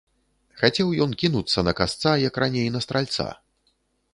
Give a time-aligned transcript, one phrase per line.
[0.61, 3.29] Хацеў ён кінуцца на касца, як раней на стральца.